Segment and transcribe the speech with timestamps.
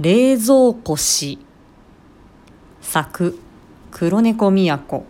[0.00, 1.40] 冷蔵庫し
[2.80, 3.36] 作
[3.90, 5.04] 黒猫都。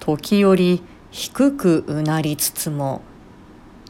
[0.00, 3.02] 時折低くうなりつつも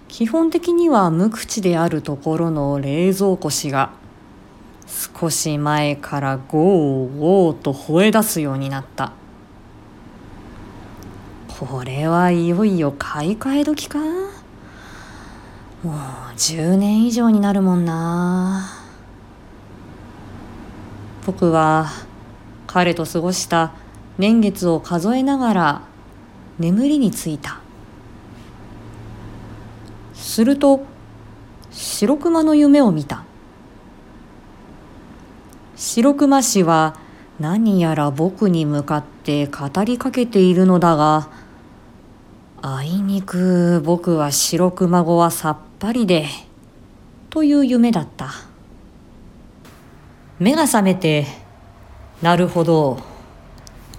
[0.08, 3.92] 基本的には無口であるところの冷蔵庫氏が
[4.88, 9.12] 少し前からゴーゴーと吠え出すようになった。
[11.60, 14.00] これはいよいよ買い替え時か。
[15.86, 15.96] もう
[16.34, 18.68] 10年以上になるもんな。
[21.24, 21.86] 僕は
[22.66, 23.72] 彼と過ごした
[24.18, 25.82] 年月を数えながら
[26.58, 27.60] 眠りについた。
[30.12, 30.84] すると
[31.70, 33.22] 白熊の夢を見た。
[35.76, 36.96] 白熊氏は
[37.38, 41.28] 何やら僕に向かって語りかけているのだが
[42.68, 46.26] あいにく僕は白熊語はさっぱりで
[47.30, 48.32] という夢だった。
[50.40, 51.26] 目が覚めて
[52.20, 52.98] なるほど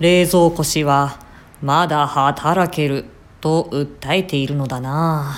[0.02, 1.18] 冷蔵庫氏は
[1.62, 3.06] まだ働ける
[3.40, 5.34] と訴えているのだな。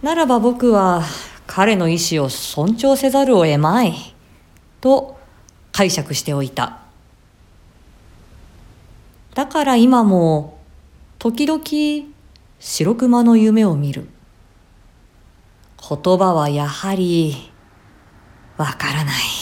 [0.00, 1.02] ならば僕は
[1.46, 3.92] 彼の意志を尊重せざるを得まい
[4.80, 5.18] と
[5.70, 6.78] 解釈しておいた。
[9.34, 10.61] だから今も
[11.22, 11.62] 時々
[12.58, 14.08] 白熊の夢を見る。
[15.78, 17.52] 言葉はやはり
[18.56, 19.41] わからない。